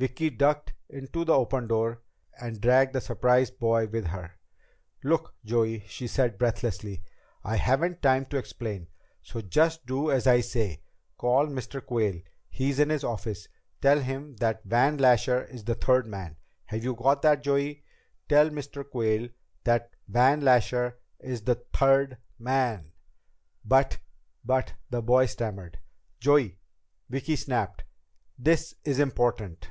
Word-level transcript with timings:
Vicki 0.00 0.30
ducked 0.30 0.74
into 0.88 1.24
the 1.24 1.32
open 1.34 1.66
door, 1.66 2.00
and 2.40 2.60
dragged 2.60 2.92
the 2.92 3.00
surprised 3.00 3.58
boy 3.58 3.84
with 3.88 4.06
her. 4.06 4.38
"Look, 5.02 5.34
Joey," 5.44 5.80
she 5.88 6.06
said 6.06 6.38
breathlessly. 6.38 7.02
"I 7.42 7.56
haven't 7.56 8.00
time 8.00 8.24
to 8.26 8.36
explain, 8.38 8.86
so 9.24 9.40
just 9.40 9.86
do 9.86 10.12
as 10.12 10.28
I 10.28 10.38
say. 10.40 10.84
Call 11.16 11.48
Mr. 11.48 11.84
Quayle. 11.84 12.20
He's 12.48 12.78
in 12.78 12.90
his 12.90 13.02
office. 13.02 13.48
Tell 13.80 13.98
him 13.98 14.36
that 14.36 14.62
Van 14.64 14.98
Lasher 14.98 15.42
is 15.46 15.64
the 15.64 15.74
third 15.74 16.06
man. 16.06 16.36
Have 16.66 16.84
you 16.84 16.94
got 16.94 17.22
that, 17.22 17.42
Joey? 17.42 17.82
Tell 18.28 18.50
Mr. 18.50 18.88
Quayle 18.88 19.30
that 19.64 19.90
Van 20.06 20.42
Lasher 20.42 20.96
is 21.18 21.42
the 21.42 21.56
third 21.74 22.18
man!" 22.38 22.92
"But 23.64 23.98
but" 24.44 24.74
the 24.90 25.02
boy 25.02 25.26
stammered. 25.26 25.80
"Joey!" 26.20 26.60
Vicki 27.10 27.34
snapped. 27.34 27.82
"This 28.38 28.76
is 28.84 29.00
important! 29.00 29.68